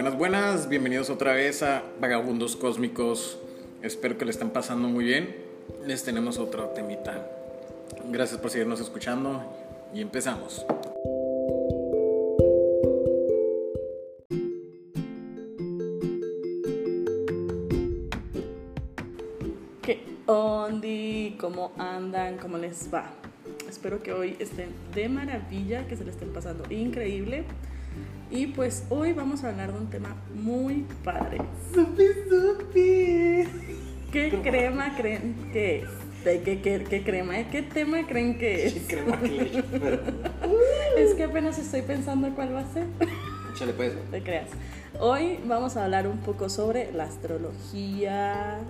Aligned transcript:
Buenas, 0.00 0.16
buenas, 0.16 0.68
bienvenidos 0.70 1.10
otra 1.10 1.34
vez 1.34 1.62
a 1.62 1.82
Vagabundos 2.00 2.56
Cósmicos. 2.56 3.38
Espero 3.82 4.16
que 4.16 4.24
le 4.24 4.30
estén 4.30 4.48
pasando 4.48 4.88
muy 4.88 5.04
bien. 5.04 5.36
Les 5.86 6.02
tenemos 6.04 6.38
otro 6.38 6.68
temita. 6.68 7.30
Gracias 8.08 8.40
por 8.40 8.50
seguirnos 8.50 8.80
escuchando 8.80 9.44
y 9.92 10.00
empezamos. 10.00 10.64
¿Qué 19.82 20.02
ondi? 20.24 21.36
¿Cómo 21.38 21.72
andan? 21.76 22.38
¿Cómo 22.38 22.56
les 22.56 22.88
va? 22.90 23.12
Espero 23.68 24.02
que 24.02 24.14
hoy 24.14 24.34
estén 24.38 24.70
de 24.94 25.10
maravilla, 25.10 25.86
que 25.86 25.94
se 25.94 26.06
les 26.06 26.14
estén 26.14 26.32
pasando 26.32 26.64
increíble. 26.72 27.44
Y 28.30 28.46
pues 28.46 28.84
hoy 28.90 29.12
vamos 29.12 29.42
a 29.42 29.48
hablar 29.48 29.72
de 29.72 29.78
un 29.78 29.90
tema 29.90 30.14
muy 30.32 30.86
padre. 31.02 31.38
¡Supi, 31.74 32.04
supi! 32.28 33.44
¿Qué 34.12 34.40
crema 34.40 34.94
creen 34.96 35.50
que 35.52 35.80
es? 35.80 35.88
¿De 36.24 36.40
qué, 36.42 36.60
qué, 36.60 36.84
qué 36.88 37.02
crema? 37.02 37.34
¿Qué 37.50 37.62
tema 37.62 38.06
creen 38.06 38.38
que 38.38 38.66
es? 38.66 38.86
Crema 38.86 39.18
que 39.20 39.64
Es 40.96 41.14
que 41.14 41.24
apenas 41.24 41.58
estoy 41.58 41.82
pensando 41.82 42.32
cuál 42.36 42.54
va 42.54 42.60
a 42.60 42.72
ser. 42.72 42.86
Échale 43.52 43.72
pues. 43.72 43.94
te 44.12 44.22
creas. 44.22 44.50
Hoy 45.00 45.40
vamos 45.46 45.76
a 45.76 45.84
hablar 45.84 46.06
un 46.06 46.18
poco 46.18 46.48
sobre 46.48 46.92
la 46.92 47.04
astrología, 47.04 48.60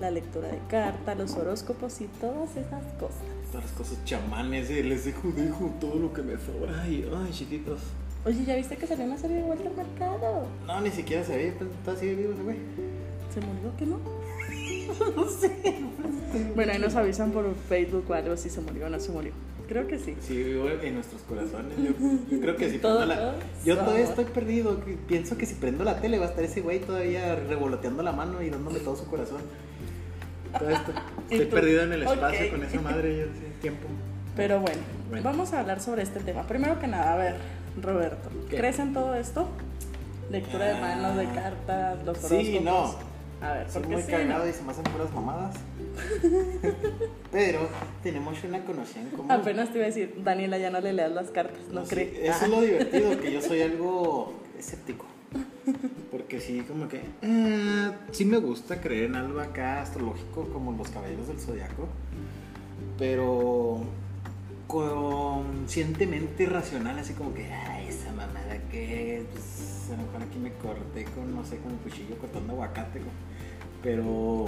la 0.00 0.10
lectura 0.10 0.48
de 0.48 0.58
cartas, 0.70 1.18
los 1.18 1.36
horóscopos 1.36 2.00
y 2.00 2.06
todas 2.06 2.56
esas 2.56 2.84
cosas. 2.94 3.20
Todas 3.50 3.66
las 3.66 3.72
cosas 3.74 4.02
chamanes, 4.06 4.70
eh, 4.70 4.82
les 4.82 5.04
dejo, 5.04 5.28
dejo 5.36 5.70
todo 5.78 5.96
lo 5.96 6.14
que 6.14 6.22
me 6.22 6.38
sobra. 6.38 6.80
Ay, 6.82 7.06
ay, 7.14 7.30
chiquitos. 7.30 7.80
Oye, 8.24 8.44
¿ya 8.44 8.54
viste 8.54 8.76
que 8.76 8.86
salió 8.86 9.04
una 9.04 9.18
serie 9.18 9.38
de 9.38 9.42
Walter 9.42 9.72
Mercado? 9.76 10.46
No, 10.66 10.80
ni 10.80 10.90
siquiera 10.90 11.24
se 11.24 11.36
ve, 11.36 11.54
pues, 11.58 11.70
está 11.70 11.92
así 11.92 12.14
vivo 12.14 12.32
ese 12.32 12.42
güey. 12.42 12.56
¿Se 13.34 13.40
murió 13.40 13.76
que 13.76 13.86
no? 13.86 13.98
No 15.16 15.26
sé. 15.28 15.50
Bueno, 16.54 16.72
ahí 16.72 16.78
nos 16.78 16.94
avisan 16.94 17.30
por 17.32 17.52
Facebook 17.68 18.04
o 18.08 18.14
algo 18.14 18.36
si 18.36 18.50
se 18.50 18.60
murió 18.60 18.86
o 18.86 18.88
no 18.90 19.00
se 19.00 19.10
murió. 19.10 19.32
Creo 19.68 19.86
que 19.86 19.98
sí. 19.98 20.14
Sí, 20.20 20.42
vivo 20.42 20.68
en 20.68 20.94
nuestros 20.94 21.22
corazones. 21.22 21.72
Yo, 21.78 21.92
yo 22.30 22.40
creo 22.40 22.56
que 22.56 22.70
si 22.70 22.78
Todos 22.78 23.06
prendo 23.06 23.14
la. 23.22 23.34
Yo 23.64 23.78
todavía 23.78 24.04
estoy 24.04 24.26
perdido. 24.26 24.80
Pienso 25.08 25.36
que 25.38 25.46
si 25.46 25.54
prendo 25.54 25.82
la 25.82 26.00
tele 26.00 26.18
va 26.18 26.26
a 26.26 26.28
estar 26.28 26.44
ese 26.44 26.60
güey 26.60 26.80
todavía 26.80 27.34
revoloteando 27.36 28.02
la 28.02 28.12
mano 28.12 28.42
y 28.42 28.50
dándome 28.50 28.80
todo 28.80 28.96
su 28.96 29.06
corazón. 29.06 29.40
Todavía 30.58 30.78
estoy, 30.78 30.94
¿Y 31.30 31.34
estoy 31.34 31.46
perdido 31.46 31.82
en 31.84 31.92
el 31.94 32.02
espacio 32.02 32.50
con 32.50 32.62
esa 32.64 32.80
madre 32.82 33.16
ya 33.16 33.22
hace 33.24 33.46
tiempo. 33.62 33.86
Pero 34.36 34.60
bueno, 34.60 34.80
Bueno. 35.08 35.24
vamos 35.24 35.52
a 35.54 35.60
hablar 35.60 35.80
sobre 35.80 36.02
este 36.02 36.20
tema. 36.20 36.46
Primero 36.46 36.78
que 36.78 36.86
nada, 36.86 37.14
a 37.14 37.16
ver, 37.16 37.36
Roberto, 37.80 38.28
¿Qué? 38.50 38.56
¿crees 38.56 38.78
en 38.78 38.92
todo 38.92 39.14
esto? 39.14 39.48
Lectura 40.30 40.66
de 40.66 40.80
manos, 40.80 41.16
de 41.16 41.26
Ah. 41.26 41.32
cartas, 41.34 42.04
los 42.04 42.18
Sí, 42.18 42.60
no. 42.62 42.94
A 43.40 43.54
ver, 43.54 43.70
Soy 43.70 43.82
¿por 43.82 43.88
qué 43.90 43.94
muy 43.96 44.02
sí, 44.04 44.10
cagado 44.12 44.44
no? 44.44 44.50
y 44.50 44.52
se 44.52 44.62
me 44.62 44.70
hacen 44.70 44.84
puras 44.84 45.12
mamadas. 45.12 45.56
Pero 47.32 47.68
tenemos 48.02 48.42
una 48.44 48.64
conocida 48.64 49.00
en 49.00 49.10
común. 49.10 49.30
Apenas 49.32 49.70
te 49.70 49.78
iba 49.78 49.84
a 49.84 49.88
decir, 49.88 50.14
Daniela, 50.22 50.58
ya 50.58 50.70
no 50.70 50.80
le 50.80 50.92
leas 50.92 51.10
las 51.12 51.30
cartas, 51.30 51.60
no, 51.72 51.84
sí, 51.84 51.90
cree. 51.94 52.26
Eso 52.28 52.38
Ah. 52.40 52.44
es 52.44 52.50
lo 52.50 52.60
divertido, 52.60 53.20
que 53.20 53.32
yo 53.32 53.40
soy 53.42 53.60
algo 53.62 54.34
escéptico. 54.58 55.06
Porque 56.10 56.40
sí, 56.40 56.60
como 56.68 56.88
que. 56.88 57.00
eh, 57.22 57.90
sí 58.12 58.24
me 58.26 58.36
gusta 58.38 58.80
creer 58.80 59.04
en 59.04 59.16
algo 59.16 59.40
acá 59.40 59.80
astrológico, 59.82 60.48
como 60.52 60.72
los 60.72 60.88
caballeros 60.90 61.26
del 61.28 61.38
zodiaco. 61.40 61.88
Pero. 62.98 63.80
Conscientemente 64.72 66.46
racional, 66.46 66.98
así 66.98 67.12
como 67.12 67.34
que. 67.34 67.52
Ay, 67.52 67.88
esa 67.88 68.10
mamada 68.12 68.56
que. 68.70 69.24
Pues, 69.30 69.90
a 69.92 69.96
lo 69.96 70.06
mejor 70.06 70.22
aquí 70.22 70.38
me 70.38 70.52
corté 70.54 71.04
con, 71.04 71.34
no 71.34 71.44
sé, 71.44 71.58
con 71.58 71.72
un 71.72 71.78
cuchillo 71.78 72.16
cortando 72.16 72.54
aguacate. 72.54 73.00
Pero. 73.82 74.46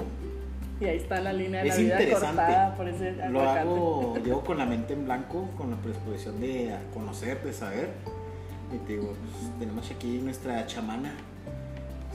Y 0.80 0.86
ahí 0.86 0.96
está 0.96 1.20
la 1.20 1.32
línea 1.32 1.62
de 1.62 1.68
Es 1.68 1.76
la 1.76 1.82
vida 1.82 1.94
interesante. 2.00 2.36
cortada 2.36 2.74
por 2.76 2.88
ese 2.88 3.12
Lo 3.12 3.40
aguacate. 3.40 3.60
hago, 3.60 4.14
llevo 4.24 4.40
con 4.40 4.58
la 4.58 4.66
mente 4.66 4.94
en 4.94 5.04
blanco, 5.04 5.48
con 5.58 5.70
la 5.70 5.76
predisposición 5.76 6.40
de 6.40 6.74
conocer, 6.94 7.42
de 7.42 7.52
saber. 7.52 7.90
Y 8.74 8.78
te 8.86 8.94
digo, 8.94 9.08
pues, 9.14 9.58
tenemos 9.58 9.90
aquí 9.90 10.18
nuestra 10.22 10.66
chamana. 10.66 11.12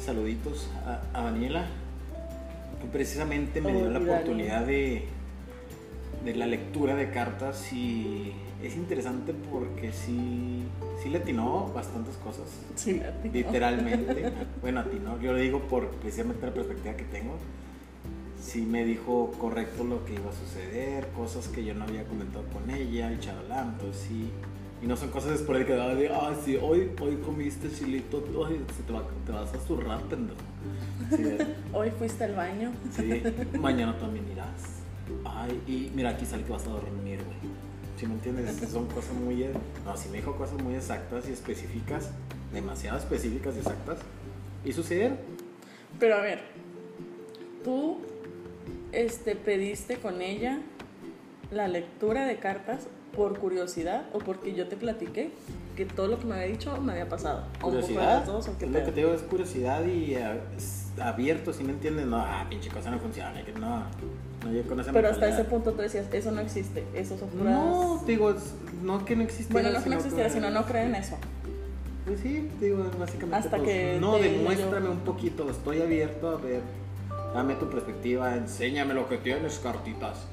Saluditos 0.03 0.69
a, 0.85 1.01
a 1.19 1.23
Daniela, 1.25 1.65
que 2.81 2.87
precisamente 2.87 3.61
me 3.61 3.73
dio 3.73 3.89
la 3.89 3.99
oportunidad 3.99 4.65
de, 4.65 5.07
de 6.23 6.35
la 6.35 6.45
lectura 6.47 6.95
de 6.95 7.11
cartas 7.11 7.71
y 7.71 8.33
es 8.61 8.75
interesante 8.75 9.33
porque 9.51 9.91
sí, 9.93 10.63
sí 11.01 11.09
le 11.09 11.19
atinó 11.19 11.71
bastantes 11.73 12.15
cosas. 12.17 12.45
Sí, 12.75 12.99
atinó. 13.01 13.33
Literalmente. 13.33 14.31
bueno, 14.61 14.81
a 14.81 14.83
ti 14.83 14.99
no. 15.03 15.19
Yo 15.21 15.31
lo 15.33 15.39
digo 15.39 15.59
por 15.61 15.87
precisamente 15.91 16.45
la 16.45 16.53
perspectiva 16.53 16.95
que 16.95 17.05
tengo. 17.05 17.35
Sí 18.41 18.61
me 18.61 18.85
dijo 18.85 19.31
correcto 19.39 19.83
lo 19.83 20.03
que 20.05 20.13
iba 20.15 20.29
a 20.29 20.33
suceder, 20.33 21.07
cosas 21.09 21.47
que 21.49 21.63
yo 21.63 21.73
no 21.73 21.83
había 21.83 22.05
comentado 22.05 22.45
con 22.53 22.69
ella, 22.69 23.11
y 23.11 23.19
charalán, 23.19 23.73
entonces 23.73 24.05
sí. 24.07 24.29
Y 24.81 24.87
no 24.87 24.95
son 24.95 25.09
cosas 25.09 25.33
esporádicas 25.33 25.89
de, 25.89 26.03
de, 26.03 26.09
ah, 26.09 26.33
sí, 26.45 26.57
hoy, 26.61 26.89
hoy 27.01 27.17
comiste 27.17 27.69
chilito, 27.69 28.23
ay, 28.47 28.61
se 28.77 28.83
te, 28.83 28.93
va- 28.93 29.03
te 29.25 29.31
vas 29.33 29.53
a 29.53 29.59
zurrar, 29.59 30.01
pendejo. 30.03 30.37
Sí, 31.15 31.23
Hoy 31.73 31.91
fuiste 31.91 32.23
al 32.23 32.35
baño. 32.35 32.71
sí, 32.95 33.21
mañana 33.59 33.97
también 33.99 34.25
irás. 34.31 34.78
Ay, 35.25 35.61
y 35.67 35.91
mira, 35.95 36.11
aquí 36.11 36.25
sale 36.25 36.43
que 36.43 36.51
vas 36.51 36.65
a 36.65 36.69
dormir, 36.69 37.19
güey. 37.23 37.53
¿Sí 37.97 38.07
me 38.07 38.13
entiendes? 38.13 38.57
Son 38.71 38.85
cosas 38.87 39.13
muy... 39.13 39.43
eh, 39.43 39.51
No, 39.85 39.97
sí 39.97 40.07
me 40.09 40.17
dijo 40.17 40.35
cosas 40.37 40.61
muy 40.63 40.75
exactas 40.75 41.27
y 41.27 41.33
específicas, 41.33 42.11
demasiado 42.53 42.97
específicas 42.97 43.55
y 43.55 43.59
exactas. 43.59 43.99
Y 44.63 44.71
sucedieron. 44.71 45.17
Pero 45.99 46.15
a 46.15 46.21
ver, 46.21 46.39
tú 47.63 47.97
este, 48.91 49.35
pediste 49.35 49.97
con 49.97 50.21
ella 50.21 50.59
la 51.51 51.67
lectura 51.67 52.25
de 52.25 52.37
cartas 52.37 52.87
por 53.15 53.37
curiosidad 53.39 54.05
o 54.13 54.19
porque 54.19 54.53
yo 54.53 54.67
te 54.67 54.77
platiqué 54.77 55.31
que 55.79 55.85
todo 55.85 56.07
lo 56.07 56.19
que 56.19 56.25
me 56.25 56.35
había 56.35 56.47
dicho 56.47 56.77
me 56.81 56.91
había 56.91 57.07
pasado. 57.07 57.43
Curiosidad. 57.61 58.25
dos, 58.25 58.47
lo 58.47 58.53
pedo. 58.55 58.73
que 58.73 58.91
te 58.91 58.99
digo, 58.99 59.13
es 59.13 59.21
curiosidad 59.21 59.85
y 59.85 60.13
eh, 60.13 60.41
abierto, 61.01 61.53
¿sí 61.53 61.63
me 61.63 61.71
entiendes? 61.71 62.05
No, 62.05 62.17
ah, 62.17 62.45
pinche 62.49 62.69
cosa 62.69 62.91
no 62.91 62.99
funciona, 62.99 63.45
que 63.45 63.53
no. 63.53 63.83
No, 64.43 64.51
yo 64.51 64.63
con 64.63 64.77
esa 64.81 64.91
Pero 64.91 65.07
hasta 65.07 65.29
ese 65.29 65.45
punto 65.45 65.71
tú 65.71 65.81
decías, 65.81 66.07
eso 66.11 66.31
no 66.31 66.41
existe, 66.41 66.83
eso 66.93 67.17
son 67.17 67.29
puras... 67.29 67.55
No, 67.55 68.03
digo, 68.05 68.35
no 68.83 69.05
que 69.05 69.15
no 69.15 69.23
existiera. 69.23 69.53
bueno, 69.53 69.77
no 69.77 69.81
que 69.81 69.89
no 69.89 69.95
existiera, 69.95 70.29
sino 70.29 70.49
no 70.49 70.65
creen 70.65 70.87
en 70.87 70.95
eso. 70.95 71.17
Pues 72.05 72.19
sí, 72.19 72.49
digo, 72.59 72.83
básicamente. 72.99 73.37
Hasta 73.37 73.57
pues, 73.57 73.69
que 73.69 73.97
No, 74.01 74.17
demuéstrame 74.17 74.89
un 74.89 74.99
poquito, 74.99 75.49
estoy 75.49 75.81
abierto 75.81 76.27
a 76.27 76.35
ver. 76.35 76.61
Dame 77.33 77.55
tu 77.55 77.69
perspectiva, 77.69 78.35
enséñame 78.35 78.93
lo 78.93 79.07
que 79.07 79.17
tienes, 79.17 79.59
cartitas. 79.59 80.25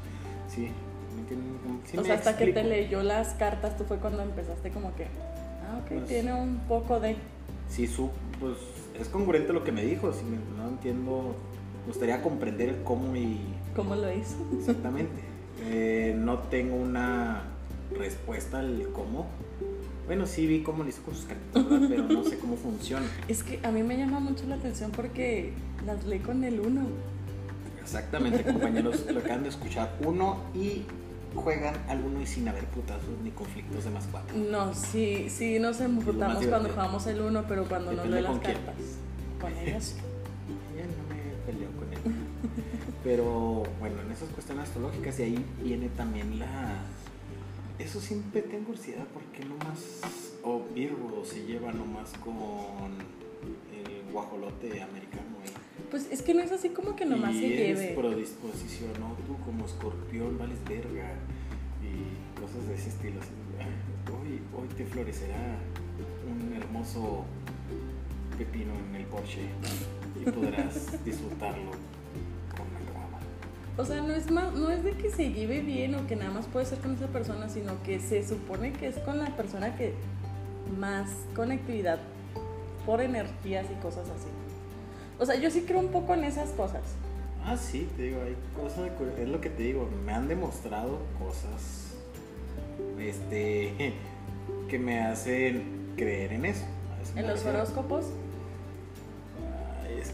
Sí, 0.49 0.71
me 1.17 1.91
sí 1.91 1.99
o 1.99 2.05
sea, 2.05 2.15
hasta 2.15 2.37
que 2.37 2.45
te 2.47 2.51
explico. 2.51 2.69
leyó 2.69 3.03
las 3.03 3.35
cartas, 3.35 3.77
tú 3.77 3.85
fue 3.85 3.99
cuando 3.99 4.23
empezaste 4.23 4.71
como 4.71 4.95
que, 4.95 5.07
ah, 5.69 5.81
ok, 5.83 5.89
Pues- 5.89 6.07
tiene 6.07 6.33
un 6.35 6.59
poco 6.69 7.01
de... 7.01 7.17
Sí, 7.69 7.87
su, 7.87 8.11
pues 8.41 8.57
es 9.01 9.09
congruente 9.09 9.53
lo 9.53 9.65
que 9.65 9.73
me 9.73 9.85
dijo, 9.85 10.07
me- 10.09 10.63
no 10.63 10.69
entiendo. 10.69 11.35
Me 11.87 11.93
gustaría 11.93 12.23
comprender 12.23 12.69
el 12.71 12.83
cómo 12.83 13.15
y 13.17 13.39
¿Cómo 13.75 13.95
lo 13.95 14.13
hizo? 14.13 14.37
exactamente. 14.59 15.23
Eh, 15.65 16.15
no 16.17 16.39
tengo 16.41 16.77
una 16.77 17.43
respuesta 17.97 18.59
al 18.61 18.89
cómo. 18.93 19.27
Bueno, 20.07 20.27
sí 20.27 20.47
vi 20.47 20.63
cómo 20.63 20.83
lo 20.85 20.89
hizo 20.89 21.03
con 21.03 21.15
sus 21.15 21.25
cartitas, 21.25 21.69
¿verdad? 21.69 21.87
pero 21.89 22.03
no 22.05 22.23
sé 22.25 22.39
cómo 22.39 22.57
funciona. 22.57 23.07
Es 23.29 23.43
que 23.43 23.59
a 23.65 23.71
mí 23.73 23.83
me 23.83 23.97
llama 23.97 24.21
mucho 24.21 24.45
la 24.47 24.55
atención 24.57 24.91
porque 24.93 25.53
las 25.85 26.05
leí 26.05 26.21
con 26.21 26.45
el 26.45 26.61
uno. 26.61 26.83
Exactamente, 27.83 28.43
compañeros, 28.45 29.05
lo 29.13 29.21
acaban 29.21 29.43
de 29.45 29.49
escuchar. 29.51 29.93
Uno 30.05 30.39
y 30.55 30.83
juegan 31.35 31.75
al 31.89 32.03
uno 32.03 32.21
y 32.23 32.27
sin 32.27 32.49
haber 32.49 32.65
putazos 32.67 33.19
ni 33.23 33.31
conflictos 33.31 33.85
de 33.85 33.91
más 33.91 34.07
cuatro. 34.11 34.37
No, 34.37 34.75
sí, 34.75 35.29
sí 35.31 35.59
nos 35.59 35.81
emputamos 35.81 36.45
cuando 36.47 36.69
jugamos 36.71 37.07
el 37.07 37.21
uno, 37.21 37.45
pero 37.49 37.65
cuando 37.65 37.93
no 37.93 38.03
Depende 38.03 38.17
lee 38.17 38.23
las 38.23 38.33
con 38.33 38.41
quién. 38.41 38.55
cartas. 38.57 38.77
Con 39.41 39.53
ellas. 39.59 39.95
Ya 40.75 40.85
no 40.87 41.15
me 41.15 41.45
peleo 41.45 41.69
con 41.73 41.93
él. 41.93 42.17
Pero 43.05 43.65
bueno, 43.79 44.01
en 44.01 44.11
esas 44.11 44.31
cuestiones 44.31 44.65
astrológicas 44.65 45.19
y 45.21 45.23
ahí 45.25 45.45
viene 45.63 45.89
también 45.91 46.39
la... 46.39 46.85
Eso 47.79 48.01
siempre 48.01 48.41
tengo 48.41 48.65
curiosidad 48.69 49.05
porque 49.13 49.45
nomás... 49.47 50.01
O 50.43 50.63
Virgo 50.75 51.23
se 51.25 51.45
lleva 51.45 51.71
nomás 51.73 52.13
con 52.25 52.95
el 53.75 54.11
guajolote 54.13 54.81
americano. 54.83 55.26
Pues 55.97 56.13
es 56.13 56.21
que 56.21 56.35
no 56.35 56.43
es 56.43 56.53
así 56.53 56.69
como 56.69 56.95
que 56.95 57.07
nomás 57.07 57.35
y 57.37 57.39
se 57.41 57.47
eres 57.71 57.81
lleve. 57.81 57.95
predisposición, 57.99 58.91
¿no? 59.01 59.17
Tú 59.27 59.43
como 59.47 59.65
escorpión 59.65 60.37
vales 60.37 60.59
verga 60.69 61.11
y 61.83 62.39
cosas 62.39 62.69
de 62.69 62.75
ese 62.75 62.91
estilo. 62.91 63.19
así, 63.19 63.31
"Ah, 63.59 64.13
Hoy, 64.13 64.43
hoy 64.55 64.69
te 64.77 64.85
florecerá 64.85 65.57
un 66.29 66.53
hermoso 66.55 67.25
pepino 68.37 68.75
en 68.91 68.95
el 68.97 69.05
Porsche 69.07 69.41
y 70.21 70.31
podrás 70.31 71.03
disfrutarlo 71.07 71.71
con 71.71 72.67
la. 72.75 73.83
O 73.83 73.87
sea, 73.87 74.03
no 74.03 74.13
es, 74.13 74.31
más, 74.31 74.53
no 74.53 74.71
es 74.71 74.85
de 74.85 74.93
que 74.93 75.11
se 75.11 75.33
lleve 75.33 75.63
bien 75.63 75.95
o 75.95 76.07
que 76.07 76.15
nada 76.15 76.31
más 76.31 76.47
puede 76.47 76.67
ser 76.67 76.79
con 76.81 76.93
esa 76.93 77.07
persona, 77.07 77.49
sino 77.49 77.83
que 77.85 78.01
se 78.01 78.23
supone 78.29 78.75
que 78.75 78.89
es 78.89 78.99
con 78.99 79.17
la 79.17 79.35
persona 79.35 79.75
que 79.77 79.95
más 80.79 81.09
conectividad 81.35 82.01
por 82.85 83.01
energías 83.01 83.65
y 83.71 83.81
cosas 83.81 84.11
así. 84.11 84.29
O 85.19 85.27
sea, 85.27 85.37
yo 85.37 85.51
sí 85.51 85.63
creo 85.67 85.81
un 85.81 85.89
poco 85.89 86.15
en 86.15 86.25
esas 86.25 86.51
cosas. 86.51 86.83
Ah, 87.45 87.57
sí, 87.57 87.89
te 87.97 88.03
digo, 88.03 88.21
hay 88.23 88.37
cosas, 88.61 88.91
es 89.19 89.29
lo 89.29 89.41
que 89.41 89.51
te 89.51 89.63
digo, 89.63 89.89
me 90.05 90.13
han 90.13 90.27
demostrado 90.27 90.99
cosas, 91.19 91.95
este, 92.99 93.95
que 94.69 94.79
me 94.79 95.01
hacen 95.01 95.93
creer 95.97 96.33
en 96.33 96.45
eso. 96.47 96.65
¿En 97.15 97.29
los 97.29 97.45
horóscopos? 97.47 98.07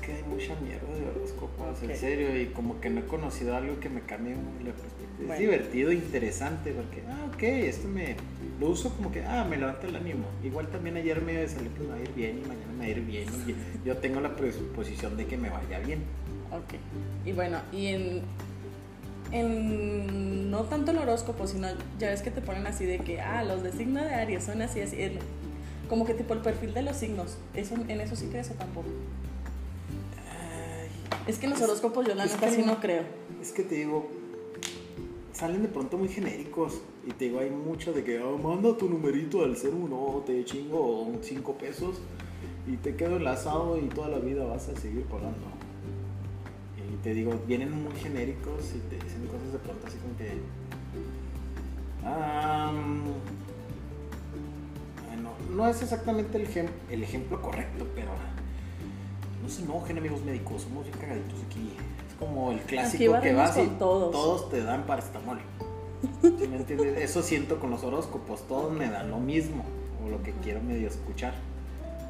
Que 0.03 0.13
hay 0.13 0.23
mucha 0.25 0.55
mierda 0.61 0.93
de 0.95 1.09
horóscopos, 1.09 1.83
en 1.83 1.97
serio, 1.97 2.39
y 2.39 2.47
como 2.47 2.81
que 2.81 2.91
no 2.91 3.01
he 3.01 3.07
conocido 3.07 3.57
algo 3.57 3.81
que 3.81 3.89
me 3.89 4.03
cambie 4.03 4.35
la 4.65 4.73
perspectiva. 4.73 5.35
Es 5.35 5.41
divertido, 5.41 5.93
interesante, 5.93 6.73
porque, 6.73 7.03
ah, 7.09 7.31
ok, 7.33 7.43
esto 7.43 7.89
me 7.89 8.17
lo 8.61 8.69
uso 8.69 8.91
como 8.95 9.11
que, 9.11 9.25
ah, 9.25 9.47
me 9.49 9.57
levanta 9.57 9.87
el 9.87 9.97
ánimo. 9.97 10.27
Igual 10.45 10.69
también 10.69 10.97
ayer 10.97 11.23
me 11.23 11.49
salió 11.49 11.73
que 11.73 11.81
me 11.81 11.87
va 11.87 11.95
a 11.95 12.01
ir 12.01 12.13
bien 12.15 12.39
y 12.39 12.49
mañana 12.49 12.73
me 12.73 12.79
va 12.79 12.85
a 12.85 12.89
ir 12.89 13.01
bien, 13.01 13.29
y 13.47 13.55
yo 13.87 13.97
tengo 13.97 14.21
la 14.21 14.37
presuposición 14.37 15.17
de 15.17 15.27
que 15.27 15.39
me 15.39 15.49
vaya 15.49 15.79
bien. 15.79 16.01
Ok, 16.51 16.75
y 17.25 17.33
bueno, 17.33 17.59
y 17.73 17.87
en, 17.87 18.23
en 19.31 20.51
no 20.51 20.65
tanto 20.65 20.91
el 20.91 20.99
horóscopo, 20.99 21.47
sino 21.47 21.69
ya 21.99 22.11
ves 22.11 22.21
que 22.21 22.31
te 22.31 22.43
ponen 22.43 22.67
así 22.67 22.85
de 22.85 22.99
que, 22.99 23.21
ah, 23.21 23.43
los 23.45 23.63
de 23.63 23.73
signo 23.73 24.03
de 24.03 24.15
Aries 24.15 24.45
son 24.45 24.61
así, 24.61 24.81
así, 24.81 24.97
como 25.89 26.05
que 26.05 26.15
tipo 26.15 26.35
el 26.35 26.41
perfil 26.41 26.75
de 26.75 26.83
los 26.83 26.97
signos, 26.97 27.39
eso, 27.55 27.75
¿en 27.75 28.01
eso 28.01 28.17
sí 28.17 28.27
crees 28.31 28.51
o 28.51 28.55
tampoco? 28.55 28.89
Es 31.27 31.39
que 31.39 31.47
los 31.47 31.61
horóscopos 31.61 32.07
yo 32.07 32.15
la 32.15 32.27
neta 32.27 32.51
sí 32.51 32.63
no 32.65 32.81
creo. 32.81 33.05
Es 33.41 33.53
que 33.53 33.63
te 33.63 33.77
digo, 33.77 34.09
salen 35.33 35.63
de 35.63 35.69
pronto 35.69 35.97
muy 35.97 36.09
genéricos. 36.09 36.81
Y 37.07 37.13
te 37.13 37.27
digo, 37.27 37.41
hay 37.41 37.51
mucho 37.51 37.93
de 37.93 38.05
que, 38.05 38.21
oh, 38.21 38.39
manda 38.39 38.77
tu 38.77 38.89
numerito 38.89 39.43
al 39.43 39.57
ser 39.57 39.71
uno, 39.71 40.23
te 40.27 40.45
chingo 40.45 41.13
cinco 41.23 41.55
pesos 41.55 42.01
y 42.67 42.77
te 42.77 42.95
quedo 42.95 43.17
enlazado 43.17 43.79
y 43.79 43.89
toda 43.89 44.09
la 44.09 44.19
vida 44.19 44.45
vas 44.45 44.69
a 44.69 44.77
seguir 44.77 45.05
pagando. 45.05 45.47
Y 46.93 46.97
te 47.03 47.15
digo, 47.15 47.41
vienen 47.47 47.71
muy 47.83 47.95
genéricos 47.97 48.73
y 48.75 48.79
te 48.89 49.05
dicen 49.05 49.27
cosas 49.27 49.53
de 49.53 49.59
pronto 49.59 49.87
así 49.87 49.99
como 49.99 50.17
que... 50.17 50.33
no, 55.23 55.55
no 55.55 55.69
es 55.69 55.83
exactamente 55.83 56.39
el, 56.39 56.69
el 56.91 57.03
ejemplo 57.03 57.41
correcto, 57.41 57.87
pero 57.95 58.11
no 59.43 59.49
se 59.49 59.63
enojen 59.63 59.99
amigos 59.99 60.23
médicos, 60.23 60.63
somos 60.63 60.85
bien 60.85 60.97
cagaditos 60.99 61.41
aquí. 61.47 61.75
Es 62.09 62.15
como 62.19 62.53
el 62.53 62.61
clásico 62.61 63.21
que 63.21 63.33
vas 63.33 63.59
y 63.59 63.67
todos. 63.79 64.49
te 64.51 64.63
dan 64.63 64.85
paracetamol. 64.87 65.39
¿Sí 66.21 66.49
me 66.49 66.57
entiendes? 66.57 66.99
Eso 66.99 67.23
siento 67.23 67.59
con 67.61 67.71
los 67.71 67.83
horóscopos, 67.85 68.47
todos 68.49 68.73
me 68.73 68.89
dan 68.89 69.11
lo 69.11 69.19
mismo, 69.19 69.65
o 70.05 70.09
lo 70.09 70.23
que 70.23 70.33
quiero 70.43 70.61
medio 70.61 70.89
escuchar. 70.89 71.35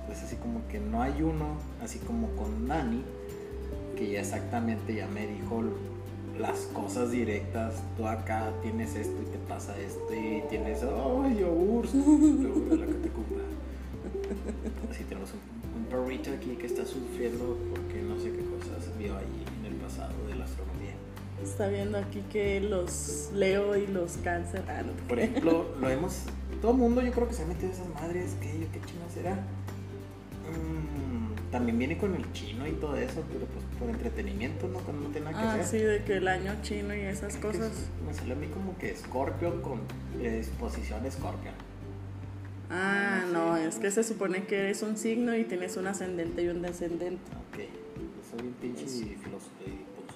Entonces 0.00 0.25
así 0.25 0.37
como 0.37 0.67
que 0.69 0.81
no 0.81 1.02
hay 1.02 1.23
uno, 1.23 1.56
así 1.82 1.99
como 1.99 2.29
con 2.37 2.69
Dani, 2.69 3.02
que 3.96 4.11
ya 4.11 4.20
exactamente 4.20 4.94
ya 4.94 5.06
me 5.08 5.26
dijo 5.26 5.62
las 6.38 6.61
cosas 6.73 7.11
directas, 7.11 7.82
tú 7.96 8.06
acá 8.06 8.52
tienes 8.62 8.94
esto 8.94 9.14
y 9.23 9.26
te 9.26 9.38
pasa 9.49 9.78
esto 9.78 10.14
y 10.14 10.43
tienes, 10.49 10.82
ay, 10.82 11.38
yogur, 11.38 11.87
yogur 11.93 12.78
la 12.78 12.87
que 12.87 12.94
te 12.94 13.08
cumpla. 13.08 13.44
Así 14.90 15.05
tenemos 15.05 15.31
un 15.32 15.40
perrito 15.92 16.30
aquí 16.32 16.56
que 16.56 16.66
está 16.66 16.84
sufriendo 16.86 17.58
porque 17.70 18.00
no 18.00 18.18
sé 18.18 18.32
qué 18.32 18.44
cosas 18.46 18.98
vio 18.98 19.16
allí 19.16 19.44
en 19.60 19.66
el 19.66 19.74
pasado 19.74 20.14
de 20.26 20.34
la 20.34 20.44
astronomía. 20.44 20.94
Está 21.42 21.68
viendo 21.68 21.98
aquí 21.98 22.22
que 22.32 22.60
los 22.60 23.30
Leo 23.34 23.76
y 23.76 23.86
los 23.86 24.16
Cáncer. 24.18 24.62
Ah, 24.68 24.82
Por 25.08 25.18
ejemplo, 25.18 25.74
lo 25.80 25.90
hemos. 25.90 26.24
Todo 26.60 26.72
el 26.72 26.78
mundo 26.78 27.02
yo 27.02 27.12
creo 27.12 27.28
que 27.28 27.34
se 27.34 27.42
ha 27.42 27.46
metido 27.46 27.72
esas 27.72 27.88
madres. 27.88 28.36
¿Qué, 28.40 28.68
qué 28.72 28.80
chino 28.86 29.04
será? 29.12 29.34
Mm, 29.34 31.50
también 31.50 31.78
viene 31.78 31.98
con 31.98 32.14
el 32.14 32.32
chino 32.32 32.66
y 32.66 32.72
todo 32.72 32.96
eso, 32.96 33.22
pero 33.32 33.46
pues 33.46 33.64
por 33.78 33.90
entretenimiento, 33.90 34.68
¿no? 34.68 34.78
Cuando 34.78 35.02
no 35.02 35.08
tiene 35.10 35.30
nada 35.30 35.42
que 35.42 35.48
ah, 35.48 35.62
hacer. 35.62 35.80
sí, 35.80 35.84
de 35.84 36.04
que 36.04 36.16
el 36.16 36.28
año 36.28 36.54
chino 36.62 36.94
y 36.94 37.00
esas 37.00 37.36
cosas. 37.36 37.72
me 38.06 38.14
sale 38.14 38.32
a 38.32 38.36
mí 38.36 38.46
como 38.46 38.78
que 38.78 38.96
Scorpio 38.96 39.60
con 39.60 39.80
disposición 40.18 41.00
Scorpio. 41.10 41.50
Ah, 42.74 43.24
no, 43.30 43.54
es 43.58 43.76
que 43.76 43.90
se 43.90 44.02
supone 44.02 44.44
que 44.44 44.58
eres 44.58 44.82
un 44.82 44.96
signo 44.96 45.36
y 45.36 45.44
tienes 45.44 45.76
un 45.76 45.86
ascendente 45.86 46.42
y 46.42 46.48
un 46.48 46.62
descendente. 46.62 47.20
Ok, 47.50 47.58
soy 48.30 48.40
bien 48.40 48.54
pinche 48.54 48.84
y 48.84 49.14
filósofo 49.16 49.50
y 49.66 49.84
con 49.92 50.06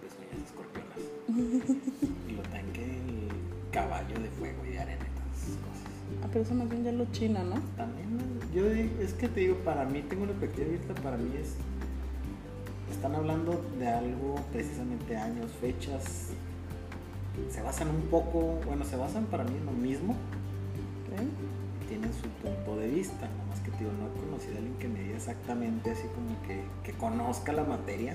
pezuñas 0.00 0.46
escorpionas. 0.46 0.96
y 2.28 2.32
lo 2.32 2.42
tanque 2.44 2.84
el 2.84 3.70
caballo 3.70 4.18
de 4.18 4.30
fuego 4.30 4.64
y 4.64 4.70
de 4.70 4.78
arena 4.78 5.04
y 5.04 5.20
todas 5.20 5.42
esas 5.42 5.56
cosas. 5.56 6.24
Ah, 6.24 6.28
pero 6.32 6.42
eso 6.42 6.54
más 6.54 6.70
bien 6.70 6.84
ya 6.84 6.92
lo 6.92 7.04
china, 7.12 7.44
¿no? 7.44 7.60
También, 7.76 8.18
yo 8.54 8.64
es 8.64 9.12
que 9.12 9.28
te 9.28 9.40
digo, 9.40 9.56
para 9.56 9.84
mí, 9.84 10.00
tengo 10.08 10.22
una 10.22 10.32
perspectiva 10.32 10.68
vista, 10.70 10.94
para 11.02 11.18
mí 11.18 11.36
es. 11.38 11.56
Están 12.90 13.14
hablando 13.14 13.62
de 13.78 13.88
algo, 13.88 14.36
precisamente 14.54 15.18
años, 15.18 15.50
fechas. 15.60 16.28
Se 17.50 17.60
basan 17.60 17.90
un 17.90 18.00
poco, 18.08 18.58
bueno, 18.64 18.86
se 18.86 18.96
basan 18.96 19.26
para 19.26 19.44
mí 19.44 19.54
en 19.54 19.66
lo 19.66 19.72
mismo 19.72 20.16
tienen 21.88 22.12
su 22.12 22.28
punto 22.42 22.76
de 22.76 22.88
vista, 22.88 23.28
más 23.48 23.60
que 23.60 23.70
digo, 23.78 23.90
no 23.92 24.08
he 24.08 24.26
conocido 24.26 24.54
a 24.54 24.58
alguien 24.58 24.76
que 24.78 24.88
me 24.88 25.00
diga 25.00 25.16
exactamente 25.16 25.90
así 25.90 26.06
como 26.14 26.40
que, 26.46 26.62
que 26.84 26.92
conozca 26.98 27.52
la 27.52 27.64
materia 27.64 28.14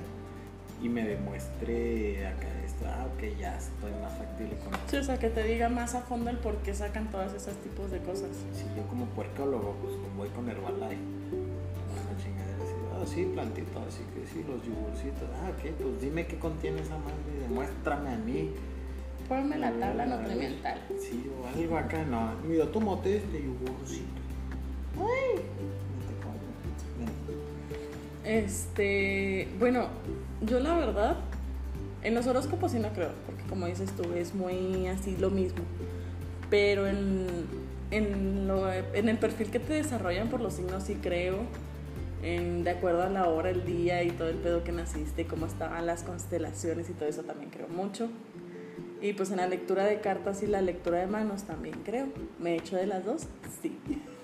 y 0.82 0.90
me 0.90 1.04
demuestre 1.04 2.28
acá 2.28 2.48
esto, 2.66 2.86
ah, 2.88 3.08
ok, 3.16 3.40
ya 3.40 3.58
estoy 3.58 3.92
más 4.02 4.18
factible 4.18 4.56
con 4.58 4.74
Sí, 4.90 4.98
o 4.98 5.04
sea, 5.04 5.18
que 5.18 5.30
te 5.30 5.44
diga 5.44 5.70
más 5.70 5.96
a 5.96 6.02
fondo 6.02 6.30
el 6.30 6.38
por 6.38 6.58
qué 6.58 6.74
sacan 6.74 7.10
todos 7.10 7.34
esos 7.34 7.56
tipos 7.64 7.90
de 7.90 8.00
cosas. 8.00 8.30
Sí, 8.54 8.66
yo 8.76 8.84
como 8.88 9.06
puercólogo, 9.08 9.76
pues 9.82 9.96
voy 10.18 10.30
con 10.30 10.50
Herbalife. 10.50 10.98
Una 10.98 12.18
chingadera 12.22 12.64
así, 12.64 12.74
ah, 12.92 13.06
sí, 13.08 13.32
plantito, 13.34 13.80
así 13.88 14.04
que 14.14 14.28
sí, 14.28 14.46
los 14.46 14.62
yogurcitos, 14.66 15.30
ah, 15.42 15.50
ok, 15.50 15.72
pues 15.82 16.02
dime 16.02 16.28
qué 16.28 16.38
contiene 16.38 16.82
esa 16.82 16.98
madre, 16.98 17.48
demuéstrame 17.48 18.10
a 18.10 18.18
mí 18.18 18.52
Ponme 19.28 19.58
la 19.58 19.72
tabla 19.72 20.06
nutrimental. 20.06 20.80
Sí, 21.00 21.30
o 21.42 21.48
algo 21.48 21.78
acá, 21.78 22.04
no. 22.04 22.34
Mira, 22.48 22.66
tómate 22.72 23.18
este 23.18 23.42
yogurcito. 23.44 24.22
Ay. 25.00 25.42
Este, 28.26 29.50
bueno, 29.60 29.88
yo 30.42 30.60
la 30.60 30.78
verdad, 30.78 31.18
en 32.04 32.16
los 32.16 32.26
horóscopos 32.28 32.72
sí 32.72 32.80
no 32.80 32.90
creo, 32.90 33.12
porque 33.26 33.44
como 33.44 33.66
dices 33.66 33.92
tú, 33.92 34.14
es 34.14 34.34
muy 34.34 34.88
así 34.88 35.18
lo 35.18 35.30
mismo. 35.30 35.64
Pero 36.50 36.88
en, 36.88 37.28
en, 37.92 38.48
lo, 38.48 38.72
en 38.72 39.10
el 39.10 39.18
perfil 39.18 39.50
que 39.50 39.60
te 39.60 39.74
desarrollan 39.74 40.30
por 40.30 40.40
los 40.40 40.54
signos 40.54 40.84
sí 40.84 40.96
creo, 41.02 41.40
en, 42.22 42.64
de 42.64 42.70
acuerdo 42.70 43.04
a 43.04 43.10
la 43.10 43.28
hora, 43.28 43.50
el 43.50 43.66
día 43.66 44.04
y 44.04 44.12
todo 44.12 44.30
el 44.30 44.38
pedo 44.38 44.64
que 44.64 44.72
naciste, 44.72 45.26
cómo 45.26 45.46
estaban 45.46 45.86
las 45.86 46.04
constelaciones 46.04 46.90
y 46.90 46.94
todo 46.94 47.10
eso 47.10 47.24
también 47.24 47.50
creo 47.52 47.68
mucho. 47.68 48.10
Y 49.04 49.12
pues 49.12 49.32
en 49.32 49.38
la 49.38 49.48
lectura 49.48 49.84
de 49.84 50.00
cartas 50.00 50.44
y 50.44 50.48
la 50.48 50.62
lectura 50.62 51.00
de 51.00 51.08
manos 51.08 51.44
también 51.44 51.76
creo. 51.84 52.08
¿Me 52.40 52.54
he 52.54 52.56
hecho 52.60 52.78
de 52.78 52.88
las 52.88 53.04
dos? 53.04 53.24
Sí. 53.62 53.78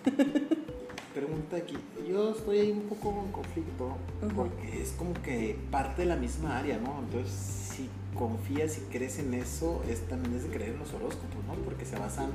Pregunta 1.14 1.58
aquí. 1.58 1.78
Yo 2.08 2.32
estoy 2.32 2.60
ahí 2.60 2.72
un 2.72 2.84
poco 2.84 3.22
en 3.26 3.30
conflicto 3.34 3.98
porque 4.34 4.82
es 4.82 4.94
como 4.94 5.14
que 5.16 5.60
parte 5.70 6.04
de 6.04 6.08
la 6.08 6.16
misma 6.16 6.58
área, 6.58 6.78
¿no? 6.78 6.98
Entonces, 7.00 7.30
si 7.30 7.90
confías 8.18 8.78
y 8.78 8.82
crees 8.90 9.20
en 9.20 9.34
eso, 9.34 9.84
es 9.90 10.00
también 10.08 10.34
es 10.36 10.44
de 10.44 10.50
creer 10.50 10.72
en 10.72 10.80
los 10.80 10.94
horóscopos, 10.94 11.44
¿no? 11.46 11.56
Porque 11.66 11.86
se 11.86 12.00
basan 12.00 12.32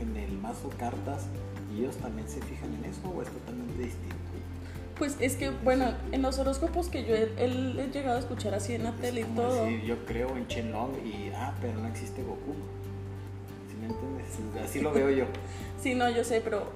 en 0.00 0.16
el 0.16 0.38
mazo 0.38 0.70
cartas 0.78 1.26
y 1.70 1.80
ellos 1.80 1.96
también 1.96 2.26
se 2.30 2.40
fijan 2.40 2.72
en 2.76 2.86
eso 2.86 3.02
o 3.14 3.20
es 3.20 3.28
totalmente 3.28 3.82
distinto. 3.82 4.33
Pues 4.98 5.16
es 5.20 5.36
que, 5.36 5.50
bueno, 5.50 5.92
en 6.12 6.22
los 6.22 6.38
horóscopos 6.38 6.88
que 6.88 7.04
yo 7.04 7.14
he, 7.16 7.88
llegado 7.92 8.16
a 8.16 8.20
escuchar 8.20 8.54
así 8.54 8.74
en 8.74 8.84
la 8.84 8.92
tele 8.92 9.22
y 9.22 9.24
todo. 9.24 9.68
yo 9.68 10.04
creo 10.06 10.36
en 10.36 10.46
Chenlong 10.46 10.94
y, 11.04 11.30
ah, 11.34 11.52
pero 11.60 11.74
no 11.80 11.88
existe 11.88 12.22
Goku. 12.22 12.54
¿Sí 13.68 13.76
me 13.80 13.86
entiendes? 13.86 14.64
Así 14.64 14.80
lo 14.80 14.92
veo 14.92 15.10
yo. 15.10 15.24
sí, 15.82 15.94
no, 15.94 16.08
yo 16.10 16.22
sé, 16.22 16.40
pero 16.40 16.68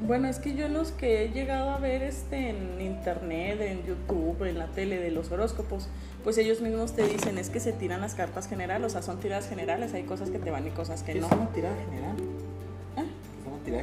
bueno, 0.00 0.28
es 0.28 0.38
que 0.38 0.54
yo 0.54 0.68
los 0.68 0.92
que 0.92 1.24
he 1.24 1.30
llegado 1.30 1.70
a 1.70 1.78
ver 1.78 2.02
este 2.02 2.50
en 2.50 2.80
internet, 2.80 3.60
en 3.60 3.84
YouTube, 3.84 4.44
en 4.44 4.58
la 4.58 4.68
tele 4.68 4.98
de 4.98 5.10
los 5.10 5.30
horóscopos, 5.30 5.88
pues 6.22 6.38
ellos 6.38 6.60
mismos 6.60 6.94
te 6.94 7.06
dicen 7.06 7.36
es 7.36 7.50
que 7.50 7.60
se 7.60 7.72
tiran 7.72 8.00
las 8.00 8.14
cartas 8.14 8.48
generales, 8.48 8.86
o 8.86 8.90
sea, 8.90 9.02
son 9.02 9.18
tiradas 9.18 9.48
generales, 9.48 9.94
hay 9.94 10.04
cosas 10.04 10.30
que 10.30 10.38
te 10.38 10.50
van 10.50 10.66
y 10.66 10.70
cosas 10.70 11.02
que 11.02 11.14
¿Qué 11.14 11.20
no. 11.20 11.26
Es 11.26 11.32
una 11.32 11.48
tirada 11.52 11.76
general? 11.76 12.16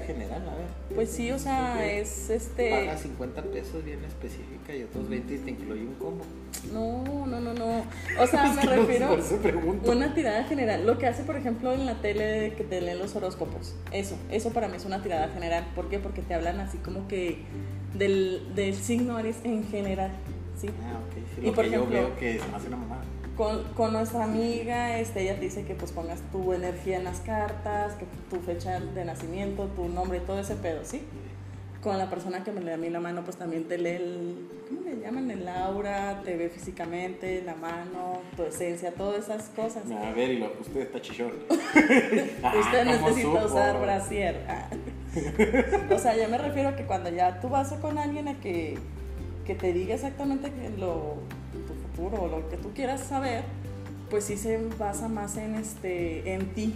General, 0.01 0.41
a 0.49 0.55
ver. 0.55 0.67
Pues 0.93 1.09
sí, 1.09 1.31
o 1.31 1.39
sea, 1.39 1.85
es 1.85 2.29
este... 2.29 2.69
Paga 2.71 2.97
50 2.97 3.41
pesos 3.43 3.83
bien 3.83 4.03
específica 4.03 4.75
y 4.75 4.83
otros 4.83 5.09
20 5.09 5.33
y 5.33 5.37
te 5.39 5.51
incluye 5.51 5.81
un 5.81 5.95
combo. 5.95 6.23
No, 6.73 7.25
no, 7.25 7.39
no, 7.39 7.53
no. 7.53 7.83
O 8.19 8.27
sea, 8.27 8.51
me 8.55 8.61
refiero 8.63 9.07
a 9.07 9.91
una 9.91 10.13
tirada 10.13 10.43
general. 10.45 10.85
Lo 10.85 10.97
que 10.97 11.07
hace, 11.07 11.23
por 11.23 11.35
ejemplo, 11.35 11.73
en 11.73 11.85
la 11.85 12.01
tele 12.01 12.53
que 12.57 12.63
te 12.63 12.81
leen 12.81 12.99
los 12.99 13.15
horóscopos. 13.15 13.75
Eso, 13.91 14.17
eso 14.31 14.51
para 14.51 14.67
mí 14.67 14.77
es 14.77 14.85
una 14.85 15.01
tirada 15.01 15.29
general. 15.29 15.65
¿Por 15.75 15.89
qué? 15.89 15.99
Porque 15.99 16.21
te 16.21 16.33
hablan 16.33 16.59
así 16.59 16.77
como 16.77 17.07
que 17.07 17.39
del, 17.93 18.53
del 18.55 18.75
signo 18.75 19.17
Aries 19.17 19.37
en 19.43 19.63
general. 19.67 20.11
¿sí? 20.59 20.67
Ah, 20.83 20.99
ok. 20.99 21.45
y 21.45 21.51
por 21.51 21.65
ejemplo, 21.65 21.91
yo 21.91 22.07
veo 22.07 22.17
que 22.17 22.39
se 22.39 22.47
me 22.47 22.55
hace 22.55 22.67
una 22.67 22.77
mamá 22.77 23.01
con, 23.35 23.63
con, 23.73 23.93
nuestra 23.93 24.23
amiga, 24.23 24.99
este, 24.99 25.23
ella 25.23 25.35
te 25.35 25.41
dice 25.41 25.65
que 25.65 25.75
pues 25.75 25.91
pongas 25.91 26.21
tu 26.31 26.53
energía 26.53 26.97
en 26.97 27.03
las 27.03 27.19
cartas, 27.19 27.95
que 27.95 28.05
tu 28.29 28.41
fecha 28.43 28.79
de 28.79 29.05
nacimiento, 29.05 29.65
tu 29.75 29.87
nombre, 29.87 30.19
todo 30.19 30.39
ese 30.39 30.55
pedo, 30.55 30.83
¿sí? 30.83 31.01
con 31.85 31.99
la 31.99 32.09
persona 32.09 32.43
que 32.43 32.51
me 32.51 32.61
lee 32.61 32.71
a 32.71 32.77
mí 32.77 32.89
la 32.89 32.99
mano, 32.99 33.23
pues 33.23 33.37
también 33.37 33.65
te 33.65 33.77
lee 33.77 33.89
el, 33.89 34.49
¿cómo 34.67 34.81
le 34.81 34.99
llaman? 34.99 35.29
El 35.29 35.47
aura, 35.47 36.19
te 36.25 36.35
ve 36.35 36.49
físicamente, 36.49 37.43
la 37.45 37.53
mano, 37.53 38.21
tu 38.35 38.41
esencia, 38.41 38.91
todas 38.91 39.25
esas 39.25 39.49
cosas. 39.49 39.83
A 39.91 40.11
ver, 40.11 40.31
y 40.31 40.39
lo, 40.39 40.51
usted 40.59 40.81
está 40.81 40.99
chichón. 40.99 41.31
usted 41.47 42.85
necesita 42.85 43.45
usar 43.45 43.79
brasier. 43.79 44.43
Ah. 44.49 44.67
o 45.93 45.99
sea, 45.99 46.17
yo 46.17 46.27
me 46.27 46.39
refiero 46.39 46.69
a 46.69 46.75
que 46.75 46.85
cuando 46.85 47.11
ya 47.11 47.39
tú 47.39 47.49
vas 47.49 47.71
con 47.73 47.99
alguien 47.99 48.29
a 48.29 48.39
que, 48.41 48.79
que 49.45 49.53
te 49.53 49.71
diga 49.71 49.93
exactamente 49.93 50.51
lo, 50.79 51.17
futuro 51.95 52.23
o 52.23 52.27
lo 52.27 52.49
que 52.49 52.57
tú 52.57 52.71
quieras 52.73 53.01
saber, 53.01 53.43
pues 54.09 54.25
sí 54.25 54.37
se 54.37 54.57
basa 54.77 55.07
más 55.07 55.37
en, 55.37 55.55
este, 55.55 56.33
en 56.33 56.53
ti, 56.53 56.75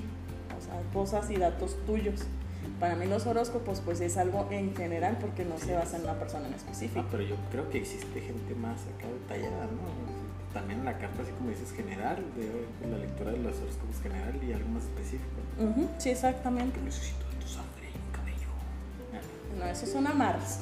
o 0.57 0.63
sea, 0.63 0.81
cosas 0.93 1.29
y 1.29 1.35
datos 1.37 1.77
tuyos. 1.85 2.25
Para 2.79 2.95
mí 2.95 3.05
los 3.05 3.25
horóscopos 3.27 3.81
pues 3.81 3.99
es 3.99 4.17
algo 4.17 4.47
en 4.51 4.75
general 4.75 5.17
porque 5.19 5.43
no 5.43 5.57
se 5.57 5.75
basa 5.75 5.97
en 5.97 6.03
una 6.03 6.13
persona 6.13 6.47
en 6.47 6.53
específico. 6.53 7.01
Ah, 7.01 7.07
pero 7.11 7.23
yo 7.23 7.35
creo 7.51 7.69
que 7.69 7.79
existe 7.79 8.21
gente 8.21 8.55
más 8.55 8.79
acá 8.95 9.07
detallada, 9.07 9.65
¿no? 9.65 10.19
También 10.53 10.83
la 10.83 10.97
carta, 10.97 11.21
así 11.21 11.31
como 11.33 11.49
dices, 11.49 11.71
general, 11.73 12.23
de 12.35 12.89
la 12.89 12.97
lectura 12.97 13.31
de 13.31 13.37
los 13.39 13.57
horóscopos 13.57 14.01
general 14.01 14.39
y 14.43 14.53
algo 14.53 14.69
más 14.69 14.83
específico. 14.83 15.35
sí, 15.97 16.09
exactamente. 16.09 16.79
necesito 16.81 17.25
de 17.29 17.35
tu 17.35 17.47
sangre 17.47 17.89
y 17.93 18.15
cabello. 18.15 18.47
No, 19.59 19.65
eso 19.65 19.85
son 19.85 20.07
amarres. 20.07 20.59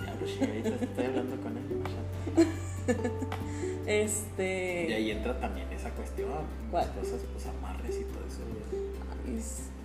Diablo, 0.00 0.26
sí, 0.26 0.38
estoy 0.80 1.04
hablando 1.04 1.36
con 1.40 1.56
él, 1.56 1.64
Este. 3.86 4.86
Y 4.88 4.92
ahí 4.92 5.10
entra 5.10 5.38
también 5.40 5.70
esa 5.72 5.90
cuestión. 5.90 6.30
Las 6.72 6.88
cosas, 6.88 7.20
pues 7.32 7.46
amarres 7.46 7.96
y 7.96 8.04
todo 8.04 8.24
eso. 8.26 8.44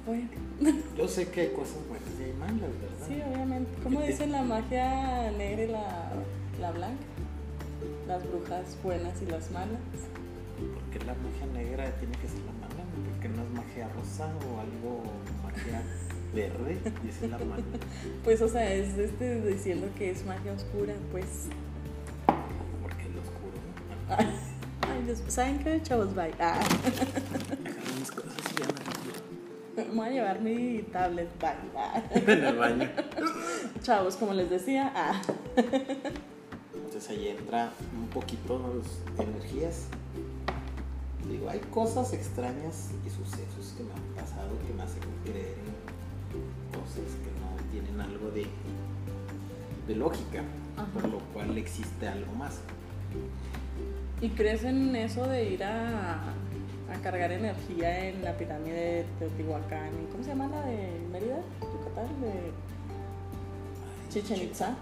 Yo 0.98 1.08
sé 1.08 1.28
que 1.30 1.42
hay 1.42 1.50
cosas 1.50 1.78
buenas 1.88 2.10
y 2.20 2.24
hay 2.24 2.34
malas, 2.34 2.72
¿verdad? 2.82 3.08
Sí, 3.08 3.22
obviamente. 3.32 3.72
¿Cómo 3.84 4.02
dicen 4.02 4.32
la 4.32 4.44
magia 4.44 5.32
negra 5.32 5.64
y 5.64 5.68
la, 5.68 6.12
la 6.60 6.72
blanca? 6.72 7.04
Las 8.08 8.28
brujas 8.28 8.78
buenas 8.84 9.22
y 9.22 9.26
las 9.28 9.52
malas. 9.52 9.80
¿Por 10.58 10.84
qué 10.92 11.06
la 11.06 11.14
magia 11.14 11.46
negra 11.54 11.92
tiene 12.00 12.14
que 12.18 12.28
ser 12.28 12.40
la 12.40 12.52
mala? 12.54 12.84
¿Por 13.10 13.20
qué 13.22 13.30
no 13.30 13.44
es 13.44 13.50
magia 13.52 13.88
rosa 13.96 14.26
o 14.26 14.60
algo 14.60 15.04
magia 15.44 15.84
verde 16.34 16.78
y 17.06 17.10
es 17.10 17.22
la 17.22 17.38
mala? 17.38 17.64
Pues, 18.24 18.42
o 18.42 18.50
sea, 18.50 18.74
es 18.74 18.98
este 18.98 19.42
diciendo 19.42 19.88
que 19.98 20.12
es 20.12 20.26
magia 20.26 20.52
oscura, 20.54 20.96
pues. 21.12 21.48
Dios, 25.10 25.24
¿saben 25.28 25.58
qué, 25.64 25.82
chavos? 25.82 26.14
Bye. 26.14 26.36
Ah. 26.40 26.60
mis 27.98 28.12
cosas 28.12 28.32
y 28.54 28.60
ya 28.60 29.86
voy 29.92 30.06
a 30.06 30.10
llevar 30.12 30.40
mi 30.40 30.84
tablet, 30.84 31.28
bye, 31.40 32.32
En 32.32 32.46
el 32.46 32.56
baño. 32.56 32.88
Chavos, 33.82 34.18
como 34.18 34.36
les 34.36 34.52
decía, 34.52 34.94
ah. 34.96 35.20
Entonces 36.76 37.10
ahí 37.10 37.30
entra 37.30 37.72
un 38.00 38.08
poquito 38.10 38.62
las 39.18 39.26
energías. 39.28 39.86
Digo, 41.28 41.50
hay 41.50 41.62
cosas 41.72 42.14
extrañas 42.14 42.92
y 43.04 43.10
sucesos 43.10 43.74
que 43.76 43.84
me 43.86 43.92
han 43.94 44.14
pasado 44.14 44.52
que 44.68 44.74
me 44.76 44.84
hacen 44.84 45.02
creer 45.24 45.56
en 45.58 46.80
cosas 46.80 47.16
que 47.24 47.32
no 47.42 47.72
tienen 47.72 48.00
algo 48.00 48.30
de, 48.30 48.46
de 49.88 49.96
lógica, 49.96 50.44
por 50.94 51.10
lo 51.10 51.18
cual 51.34 51.58
existe 51.58 52.08
algo 52.08 52.32
más. 52.34 52.60
¿Y 54.22 54.30
crees 54.30 54.64
en 54.64 54.96
eso 54.96 55.26
de 55.28 55.50
ir 55.50 55.64
a 55.64 56.34
a 56.92 57.02
cargar 57.02 57.32
energía 57.32 58.08
en 58.08 58.24
la 58.24 58.36
pirámide 58.38 58.74
de 58.74 59.06
Teotihuacán. 59.20 59.92
¿Cómo 60.12 60.24
se 60.24 60.30
llama 60.30 60.48
la 60.48 60.66
de 60.66 61.00
Mérida? 61.12 61.40
Yucatán, 61.62 62.22
de 62.22 62.52
Chichen 64.10 64.42
Itza. 64.42 64.76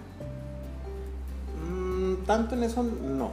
Mm, 1.69 2.23
tanto 2.25 2.55
en 2.55 2.63
eso 2.63 2.83
no. 2.83 3.31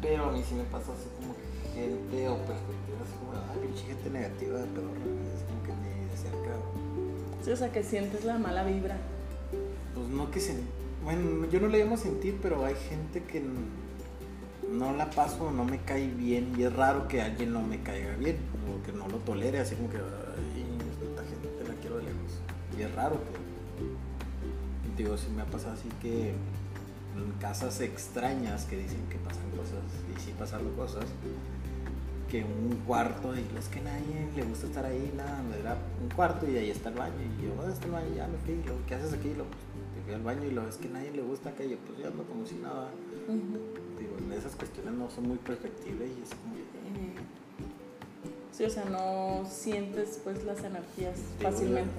Pero 0.00 0.26
a 0.26 0.32
mí 0.32 0.42
sí 0.48 0.54
me 0.54 0.64
pasa 0.64 0.92
así 0.92 1.08
como 1.18 1.34
gente 1.74 2.28
o 2.28 2.36
perspectivas 2.36 3.08
como, 3.18 3.32
ah, 3.32 3.54
pinche 3.60 3.86
gente 3.86 4.10
negativa, 4.10 4.60
pero 4.74 4.86
es 4.88 5.44
como 5.44 5.62
que 5.64 5.72
me 5.72 6.10
de 6.10 6.16
cerca. 6.16 6.56
Sí, 7.44 7.50
o 7.50 7.56
sea, 7.56 7.72
que 7.72 7.82
sientes 7.82 8.24
la 8.24 8.38
mala 8.38 8.64
vibra. 8.64 8.96
Pues 9.94 10.08
no 10.08 10.30
que 10.30 10.40
se... 10.40 10.56
Bueno, 11.02 11.46
yo 11.50 11.60
no 11.60 11.68
le 11.68 11.78
llamo 11.78 11.96
sentir, 11.96 12.38
pero 12.40 12.64
hay 12.64 12.74
gente 12.74 13.22
que 13.24 13.42
no 14.70 14.92
la 14.96 15.10
paso, 15.10 15.50
no 15.50 15.64
me 15.64 15.78
cae 15.78 16.08
bien 16.08 16.52
y 16.56 16.62
es 16.62 16.72
raro 16.72 17.08
que 17.08 17.20
alguien 17.20 17.52
no 17.52 17.62
me 17.62 17.82
caiga 17.82 18.14
bien 18.16 18.38
o 18.68 18.82
que 18.84 18.92
no 18.92 19.08
lo 19.08 19.18
tolere, 19.18 19.58
así 19.58 19.74
como 19.74 19.90
que, 19.90 19.96
esta 19.96 21.22
gente 21.22 21.68
la 21.68 21.74
quiero 21.80 21.96
de 21.98 22.04
lejos. 22.04 22.40
Y 22.78 22.82
es 22.82 22.94
raro 22.94 23.16
que, 23.16 25.02
digo, 25.02 25.16
si 25.16 25.28
me 25.30 25.42
ha 25.42 25.46
pasado 25.46 25.74
así 25.74 25.88
que 26.00 26.30
en 26.30 27.32
casas 27.40 27.80
extrañas 27.80 28.64
que 28.66 28.76
dicen 28.76 29.04
que 29.08 29.18
pasan 29.18 29.50
cosas 29.50 29.82
y 30.16 30.20
sí 30.20 30.32
pasaron 30.38 30.72
cosas, 30.74 31.04
que 32.30 32.44
un 32.44 32.76
cuarto 32.86 33.34
y 33.34 33.44
es 33.58 33.66
que 33.68 33.80
nadie 33.80 34.28
le 34.36 34.44
gusta 34.44 34.68
estar 34.68 34.86
ahí, 34.86 35.12
nada, 35.16 35.42
me 35.42 35.58
era 35.58 35.76
un 36.00 36.08
cuarto 36.14 36.48
y 36.48 36.56
ahí 36.56 36.70
está 36.70 36.90
el 36.90 36.94
baño 36.94 37.16
y 37.16 37.42
yo, 37.42 37.54
¿dónde 37.56 37.72
está 37.72 37.86
el 37.86 37.92
baño? 37.92 38.14
Ya 38.14 38.28
me 38.28 38.38
fui, 38.38 38.62
¿qué 38.86 38.94
haces 38.94 39.12
aquí? 39.12 39.30
Lo, 39.30 39.44
pues, 39.44 40.04
fui 40.04 40.14
al 40.14 40.22
baño 40.22 40.44
y 40.44 40.52
lo 40.52 40.68
es 40.68 40.76
que 40.76 40.88
nadie 40.88 41.10
le 41.10 41.22
gusta 41.22 41.52
que 41.56 41.68
yo, 41.68 41.76
pues 41.78 41.98
yo 41.98 42.06
ando 42.06 42.22
como 42.22 42.46
si 42.46 42.54
nada 42.54 42.90
esas 44.32 44.54
cuestiones 44.54 44.92
no 44.94 45.10
son 45.10 45.28
muy 45.28 45.38
perceptibles 45.38 46.08
y 46.08 46.22
es 46.22 46.30
como... 46.30 46.54
Sí, 48.52 48.64
o 48.64 48.70
sea, 48.70 48.84
no 48.84 49.44
sientes 49.48 50.20
pues 50.22 50.44
las 50.44 50.62
energías 50.62 51.18
fácilmente. 51.40 51.90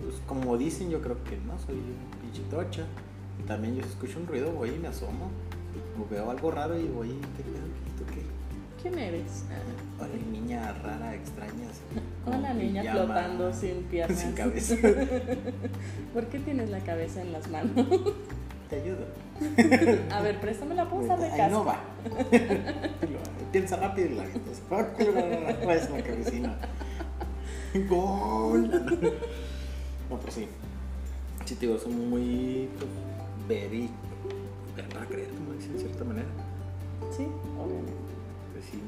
pues 0.00 0.14
como 0.26 0.56
dicen, 0.56 0.90
yo 0.90 1.00
creo 1.00 1.22
que 1.24 1.36
no, 1.38 1.58
soy 1.58 1.76
un 1.76 2.20
pinche 2.20 2.42
trocha. 2.48 2.84
También 3.46 3.76
yo 3.76 3.84
escucho 3.84 4.20
un 4.20 4.26
ruido, 4.26 4.52
voy 4.52 4.70
y 4.70 4.78
me 4.78 4.88
asomo. 4.88 5.30
O 5.98 6.08
veo 6.08 6.30
algo 6.30 6.50
raro 6.50 6.78
y 6.78 6.86
voy, 6.86 7.08
¿qué 7.08 7.42
pedo? 7.42 8.14
qué? 8.14 8.22
¿Quién 8.82 8.98
eres? 8.98 9.44
Hola, 9.98 10.10
niña 10.30 10.72
rara, 10.82 11.14
extraña. 11.14 11.68
Hola, 12.26 12.54
niña 12.54 12.92
flotando 12.92 13.52
sin 13.52 13.82
piernas. 13.90 14.18
Sin 14.18 14.32
cabeza. 14.32 14.76
¿Por 16.14 16.26
qué 16.26 16.38
tienes 16.38 16.70
la 16.70 16.80
cabeza 16.80 17.20
en 17.20 17.32
las 17.32 17.48
manos? 17.50 17.86
Te 18.70 18.76
ayudo. 18.76 19.04
A 20.14 20.22
ver, 20.22 20.40
préstame 20.40 20.74
la 20.76 20.88
punta 20.88 21.16
de 21.16 21.28
casa. 21.28 21.48
no 21.48 21.64
va. 21.64 21.80
Piensa 23.52 23.76
rápido 23.76 24.10
y 24.10 24.14
la 24.14 24.26
gente 24.26 24.52
es 24.52 24.60
la 25.90 26.02
cabecina. 26.02 26.56
Gol. 27.88 28.70
No, 30.08 30.16
pues 30.18 30.34
sí. 30.34 30.48
Sí, 31.44 31.54
te 31.56 31.66
digo, 31.66 31.78
son 31.78 32.10
muy 32.10 32.68
very. 33.48 33.90
para 34.92 35.04
creer, 35.06 35.30
como 35.30 35.52
dicen, 35.54 35.72
de 35.72 35.80
cierta 35.80 36.04
manera. 36.04 36.28
Sí, 37.16 37.26
obviamente. 37.58 38.12
Pues 38.52 38.64
sí 38.66 38.80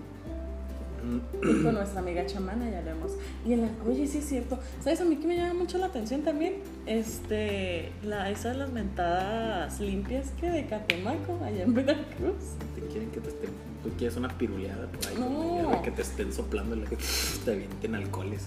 con 1.63 1.75
nuestra 1.75 2.01
amiga 2.01 2.25
chamana, 2.27 2.71
ya 2.71 2.83
lo 2.83 2.91
hemos. 2.91 3.13
Y 3.45 3.55
en 3.55 3.63
la, 3.63 3.69
oye, 3.87 4.07
sí 4.07 4.19
es 4.19 4.25
cierto. 4.27 4.59
¿Sabes? 4.83 5.01
A 5.01 5.05
mí 5.05 5.17
que 5.17 5.27
me 5.27 5.37
llama 5.37 5.55
mucho 5.55 5.79
la 5.79 5.87
atención 5.87 6.23
también, 6.23 6.55
este, 6.87 7.93
la, 8.05 8.31
esas 8.31 8.57
las 8.57 8.73
mentadas 8.73 9.81
limpias 9.81 10.31
que 10.41 10.51
de 10.51 10.67
Catemaco, 10.67 11.39
allá 11.45 11.65
en 11.65 11.75
Veracruz. 11.75 12.57
Te 12.75 12.81
quieren 12.87 13.11
que 13.11 13.21
te 13.21 13.29
estén, 13.29 13.51
tú 13.83 13.91
quieres 13.97 14.17
una 14.17 14.29
piruleada 14.37 14.87
por 14.87 15.07
ahí, 15.07 15.17
no. 15.19 15.83
que 15.83 15.91
te 15.91 16.03
estén 16.03 16.33
soplando, 16.33 16.77
que 16.89 16.97
te 17.45 17.53
avienten 17.53 17.95
alcoholes, 17.95 18.47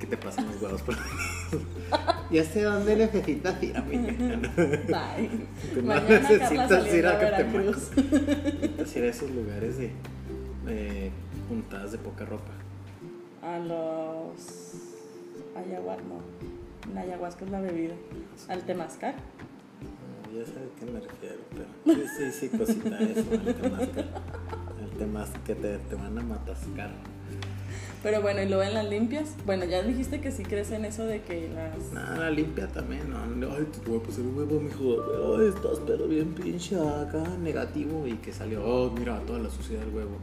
que 0.00 0.06
te 0.06 0.16
pasen 0.16 0.46
los 0.46 0.62
huevos 0.62 0.82
por 0.82 0.96
Ya 2.30 2.42
sé 2.42 2.62
dónde 2.62 2.96
necesitas 2.96 3.62
ir, 3.62 3.76
amiga. 3.76 4.12
Bye. 4.88 5.82
Mañana 5.82 6.08
necesitas 6.08 6.94
ir 6.94 7.06
a 7.06 7.18
Catemaco. 7.18 7.70
Necesitas 7.70 8.96
ir 8.96 9.04
a 9.04 9.06
esos 9.08 9.30
lugares 9.30 9.78
de... 9.78 9.92
Eh, 10.66 11.10
puntadas 11.44 11.92
de 11.92 11.98
poca 11.98 12.24
ropa. 12.24 12.52
A 13.42 13.58
los 13.58 14.74
ayahuasca, 15.56 16.02
no. 16.02 16.94
La 16.94 17.02
ayahuasca 17.02 17.44
es 17.44 17.50
la 17.50 17.60
bebida. 17.60 17.94
Al 18.48 18.62
temazcal. 18.62 19.14
ya 20.34 20.44
sé 20.44 20.52
a 20.52 20.80
qué 20.80 20.90
me 20.90 21.00
refiero, 21.00 21.36
pero 21.50 21.66
sí, 21.96 22.04
sí, 22.18 22.32
sí, 22.32 22.58
cosita 22.58 22.98
eso, 23.00 23.24
al 23.30 23.54
temazcal. 23.54 24.10
El 24.82 24.90
temazcal 24.98 25.42
que 25.42 25.54
te, 25.54 25.78
te 25.78 25.94
van 25.94 26.18
a 26.18 26.22
matascar. 26.22 26.90
Pero 28.04 28.20
bueno, 28.20 28.42
y 28.42 28.46
luego 28.46 28.62
en 28.62 28.74
las 28.74 28.84
limpias, 28.84 29.34
bueno, 29.46 29.64
ya 29.64 29.82
dijiste 29.82 30.20
que 30.20 30.30
sí 30.30 30.42
crees 30.42 30.70
en 30.72 30.84
eso 30.84 31.06
de 31.06 31.22
que 31.22 31.48
las. 31.48 31.90
Nada, 31.90 32.18
la 32.18 32.30
limpia 32.30 32.68
también, 32.68 33.08
¿no? 33.08 33.16
Ay, 33.50 33.64
te 33.64 33.90
voy 33.90 33.98
a 33.98 34.02
pasar 34.02 34.20
un 34.26 34.36
huevo, 34.36 34.60
mijo. 34.60 35.38
Ay, 35.38 35.48
estás 35.48 35.80
pero 35.86 36.06
bien 36.06 36.34
pinche 36.34 36.76
acá, 36.76 37.24
negativo. 37.40 38.06
Y 38.06 38.12
que 38.16 38.30
salió, 38.30 38.62
oh, 38.62 38.90
mira, 38.90 39.18
toda 39.20 39.38
la 39.38 39.48
suciedad 39.48 39.80
del 39.86 39.94
huevo. 39.94 40.18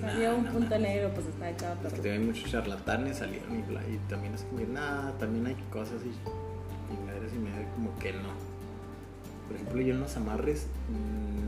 salió 0.00 0.36
un 0.36 0.44
punto 0.44 0.78
negro, 0.78 1.10
pues 1.14 1.26
está 1.26 1.50
echado 1.50 1.76
pero. 1.82 1.96
Es 1.96 2.00
que 2.00 2.12
hay 2.12 2.20
muchos 2.20 2.48
charlatanes 2.48 3.16
salieron 3.16 3.56
y, 3.56 3.58
y 3.92 3.98
también 4.08 4.32
es 4.32 4.42
como, 4.42 4.60
nada, 4.72 5.12
también 5.18 5.48
hay 5.48 5.56
cosas 5.72 6.02
y 6.04 6.14
chingaderas 6.94 7.32
y 7.34 7.38
me 7.38 7.50
como 7.74 7.98
que 7.98 8.12
no. 8.12 8.30
Por 9.48 9.56
ejemplo, 9.56 9.80
yo 9.80 9.94
en 9.94 10.00
los 10.00 10.16
amarres, 10.16 10.68
mmm, 10.90 11.40
no 11.42 11.45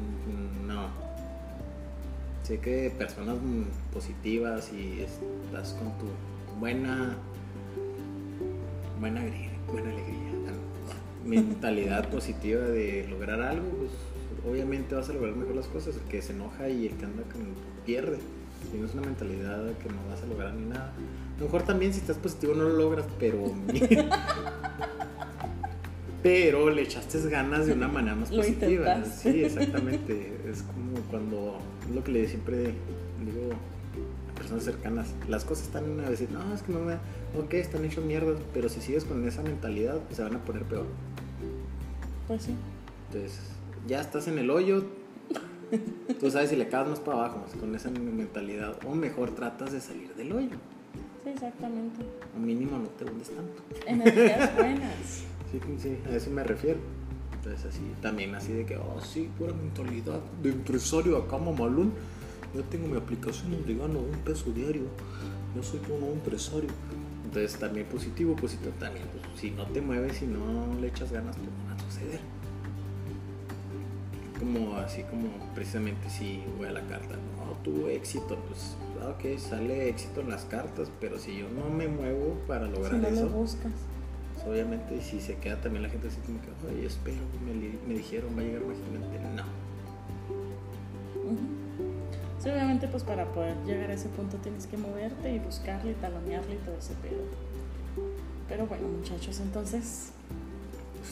sé 2.49 2.59
que 2.61 2.90
personas 2.97 3.37
positivas 3.93 4.73
y 4.73 5.02
estás 5.02 5.75
con 5.75 5.88
tu 5.99 6.07
buena 6.59 7.14
buena 8.99 9.21
buena 9.71 9.90
alegría. 9.90 10.17
Mentalidad 11.26 12.09
positiva 12.11 12.62
de 12.62 13.07
lograr 13.11 13.43
algo, 13.43 13.69
pues 13.69 13.90
obviamente 14.49 14.95
vas 14.95 15.11
a 15.11 15.12
lograr 15.12 15.37
mejor 15.37 15.57
las 15.57 15.67
cosas. 15.67 15.97
El 15.97 16.02
que 16.05 16.23
se 16.23 16.33
enoja 16.33 16.71
y 16.71 16.87
el 16.87 16.95
que 16.95 17.05
anda 17.05 17.23
con 17.25 17.43
pierde. 17.85 18.17
Tienes 18.73 18.95
una 18.95 19.02
mentalidad 19.02 19.71
que 19.76 19.90
no 19.90 19.99
vas 20.09 20.23
a 20.23 20.26
lograr 20.26 20.55
ni 20.55 20.71
nada. 20.71 20.95
A 21.37 21.38
lo 21.38 21.45
mejor 21.45 21.64
también 21.64 21.93
si 21.93 22.00
estás 22.00 22.17
positivo 22.17 22.55
no 22.55 22.64
lo 22.64 22.78
logras, 22.78 23.05
pero. 23.19 23.45
pero 26.28 26.68
le 26.68 26.82
echaste 26.82 27.18
ganas 27.30 27.66
de 27.66 27.73
una 27.73 27.88
manera 27.99 28.14
más 28.14 28.30
positiva. 28.30 29.02
Sí, 29.04 29.44
exactamente. 29.44 30.37
es 30.49 30.62
como 30.62 31.00
cuando. 31.11 31.58
Es 31.88 31.94
lo 31.94 32.04
que 32.04 32.12
le 32.12 32.28
siempre 32.28 32.75
digo 33.25 33.54
a 34.30 34.38
personas 34.38 34.64
cercanas. 34.64 35.14
Las 35.26 35.44
cosas 35.44 35.66
están 35.66 36.00
a 36.00 36.11
decir, 36.11 36.28
no, 36.30 36.54
es 36.54 36.62
que 36.62 36.73
no 36.73 36.80
me. 36.80 36.94
Ok, 37.38 37.54
están 37.54 37.85
hechos 37.85 38.04
mierda, 38.04 38.38
pero 38.52 38.68
si 38.68 38.80
sigues 38.80 39.04
con 39.04 39.26
esa 39.26 39.42
mentalidad, 39.42 39.99
se 40.11 40.23
van 40.23 40.37
a 40.37 40.44
poner 40.44 40.64
peor. 40.64 40.87
Pues 42.26 42.42
sí. 42.42 42.54
Entonces, 43.06 43.40
ya 43.87 44.02
estás 44.02 44.28
en 44.28 44.38
el 44.38 44.50
hoyo, 44.50 44.85
Tú 46.18 46.30
sabes 46.30 46.49
si 46.49 46.56
le 46.56 46.64
acabas 46.64 46.88
más 46.88 47.00
para 47.00 47.18
abajo, 47.18 47.44
con 47.61 47.75
esa 47.75 47.90
mentalidad. 47.90 48.78
O 48.87 48.94
mejor 48.94 49.35
tratas 49.35 49.70
de 49.70 49.82
salir 49.82 50.14
del 50.14 50.32
hoyo. 50.32 50.56
Sí, 51.23 51.28
exactamente. 51.28 52.06
O 52.35 52.40
mínimo 52.40 52.78
no 52.78 52.88
te 52.88 53.04
hundes 53.04 53.28
tanto. 53.28 53.62
Energías 53.87 54.56
buenas. 54.56 55.25
Sí, 55.50 55.61
sí, 55.78 55.99
a 56.11 56.17
eso 56.17 56.31
me 56.31 56.45
refiero. 56.45 56.78
Entonces 57.33 57.67
así, 57.67 57.81
también 58.02 58.35
así 58.35 58.52
de 58.52 58.67
que, 58.67 58.76
oh 58.76 59.00
sí, 59.00 59.31
pura 59.38 59.52
mentalidad 59.52 60.21
de 60.43 60.50
empresario 60.50 61.17
acá 61.17 61.38
mamalón. 61.38 61.93
Yo 62.55 62.64
tengo 62.64 62.88
mi 62.88 62.97
aplicación 62.97 63.52
donde 63.52 63.75
gano 63.75 63.99
un 63.99 64.19
peso 64.25 64.50
diario. 64.50 64.85
Yo 65.55 65.62
soy 65.62 65.81
todo 65.81 65.97
un 65.97 66.12
empresario. 66.14 66.71
Entonces 67.25 67.59
también 67.59 67.87
positivo, 67.87 68.35
positivo 68.37 68.73
también. 68.78 69.07
Pues, 69.12 69.40
si 69.40 69.50
no 69.50 69.67
te 69.67 69.81
mueves 69.81 70.23
y 70.23 70.26
no 70.26 70.75
le 70.81 70.88
echas 70.88 71.12
ganas, 71.12 71.37
pues 71.37 71.49
no 71.49 71.69
va 71.69 71.75
a 71.75 71.90
suceder 71.90 72.21
como 74.38 74.76
así 74.76 75.02
como 75.02 75.28
precisamente 75.55 76.09
si 76.09 76.43
voy 76.57 76.69
a 76.69 76.73
la 76.73 76.87
carta, 76.87 77.17
no 77.37 77.52
tuvo 77.64 77.88
éxito, 77.88 78.38
pues 78.47 78.76
ah, 79.02 79.11
ok, 79.11 79.38
sale 79.38 79.88
éxito 79.88 80.21
en 80.21 80.31
las 80.31 80.45
cartas, 80.45 80.90
pero 81.00 81.19
si 81.19 81.38
yo 81.38 81.49
no 81.49 81.69
me 81.71 81.88
muevo 81.88 82.38
para 82.47 82.67
lograr 82.67 82.93
si 82.93 82.99
no 82.99 83.09
eso, 83.09 83.25
lo 83.25 83.31
buscas. 83.31 83.73
Obviamente 84.49 85.00
si 85.02 85.21
se 85.21 85.37
queda 85.37 85.61
también 85.61 85.83
la 85.83 85.90
gente 85.90 86.09
así 86.09 86.19
como 86.25 86.40
que, 86.40 86.49
ay, 86.71 86.87
espero, 86.87 87.19
me, 87.45 87.52
me 87.87 87.95
dijeron, 87.99 88.35
va 88.37 88.40
a 88.40 88.45
llegar 88.45 88.62
mágicamente, 88.62 89.19
no. 89.37 89.43
Sí, 92.43 92.49
obviamente 92.49 92.88
pues 92.88 93.02
para 93.02 93.26
poder 93.26 93.57
llegar 93.67 93.90
a 93.90 93.95
ese 93.95 94.09
punto 94.09 94.37
tienes 94.38 94.67
que 94.67 94.76
moverte 94.76 95.35
y 95.35 95.38
buscarle 95.38 95.90
y 95.90 95.95
talonearle 95.95 96.55
y 96.55 96.59
todo 96.59 96.78
ese 96.78 96.95
pedo. 96.95 97.25
Pero 98.49 98.67
bueno 98.67 98.88
muchachos, 98.88 99.40
entonces 99.40 100.12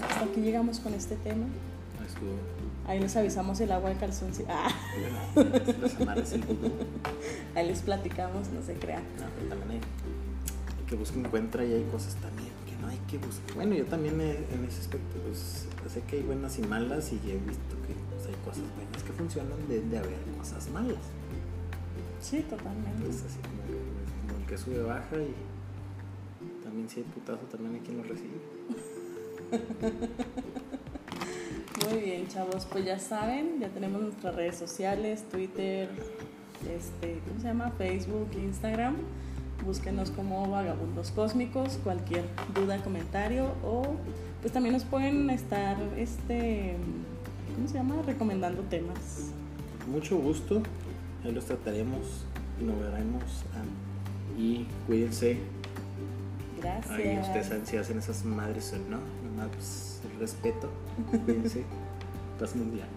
hasta 0.03 0.25
aquí 0.25 0.41
llegamos 0.41 0.81
con 0.81 0.95
este 0.95 1.17
tema. 1.17 1.47
Ahí 2.87 3.01
les 3.01 3.17
avisamos 3.17 3.61
el 3.61 3.73
agua 3.73 3.91
de 3.91 3.97
calzón. 3.97 4.31
Ah. 4.49 4.69
Ahí 7.55 7.67
les 7.67 7.83
platicamos, 7.83 8.49
no 8.49 8.63
se 8.63 8.75
crean. 8.75 9.03
No, 9.19 9.27
pero 9.35 9.49
también 9.49 9.81
hay 9.81 10.85
que 10.87 10.95
buscar 10.95 11.27
encuentra 11.27 11.65
y 11.65 11.73
hay 11.73 11.83
cosas 11.91 12.15
también 12.15 12.51
no 12.87 12.93
hay 12.93 12.99
que 13.09 13.19
buscar. 13.19 13.57
Bueno, 13.57 13.75
yo 13.75 13.85
también 13.85 14.21
en 14.21 14.65
ese 14.65 14.81
aspecto, 14.81 15.19
pues 15.27 15.67
sé 15.93 16.01
que 16.03 16.17
hay 16.17 16.23
buenas 16.23 16.57
y 16.59 16.63
malas 16.63 17.13
y 17.13 17.17
he 17.17 17.37
visto 17.37 17.77
que 17.87 17.95
pues, 18.11 18.27
hay 18.27 18.35
cosas 18.45 18.65
buenas 18.77 19.03
que 19.03 19.13
funcionan 19.13 19.69
de, 19.69 19.83
de 19.83 19.99
haber 19.99 20.19
cosas 20.39 20.69
malas. 20.71 21.03
Sí, 22.21 22.45
totalmente. 22.49 23.09
Es 23.09 23.25
así 23.25 23.41
como, 23.41 23.57
como 24.27 24.39
el 24.41 24.47
que 24.47 24.57
sube 24.57 24.83
baja 24.83 25.17
y 25.17 25.35
también 26.63 26.89
si 26.89 27.01
hay 27.01 27.07
putazo 27.07 27.45
también 27.47 27.75
hay 27.75 27.81
quien 27.81 27.97
lo 27.99 28.05
recibe. 28.05 28.39
Muy 31.91 32.01
bien, 32.03 32.29
chavos, 32.29 32.65
pues 32.67 32.85
ya 32.85 32.99
saben, 32.99 33.59
ya 33.61 33.69
tenemos 33.69 34.03
nuestras 34.03 34.35
redes 34.35 34.57
sociales, 34.57 35.25
Twitter, 35.31 35.89
este, 36.69 37.21
¿cómo 37.29 37.41
se 37.41 37.47
llama? 37.47 37.71
Facebook, 37.73 38.29
Instagram. 38.35 38.97
Búsquenos 39.65 40.11
como 40.11 40.49
Vagabundos 40.51 41.11
Cósmicos, 41.11 41.79
cualquier 41.83 42.25
duda, 42.55 42.79
comentario 42.83 43.53
o 43.65 43.97
pues 44.41 44.53
también 44.53 44.75
nos 44.75 44.85
pueden 44.85 45.31
estar 45.31 45.77
este 45.97 46.77
¿cómo 47.55 47.69
se 47.69 47.75
llama? 47.75 47.97
recomendando 48.07 48.63
temas. 48.63 49.33
Mucho 49.91 50.19
gusto. 50.19 50.63
Ahí 51.25 51.33
los 51.33 51.47
trataremos 51.47 52.25
y 52.61 52.65
nos 52.65 52.79
veremos 52.79 53.23
ah, 53.55 54.39
y 54.39 54.67
cuídense. 54.87 55.39
Gracias. 56.61 56.91
Ahí 56.91 57.19
ustedes 57.21 57.47
saben 57.47 57.67
si 57.67 57.77
hacen 57.77 57.99
esas 57.99 58.25
madres 58.25 58.73
o 58.73 58.91
no. 58.91 58.99
Pues, 59.53 60.01
respeto. 60.19 60.71
Cuídense. 61.25 61.65
Paz 62.39 62.55
mundial. 62.55 62.89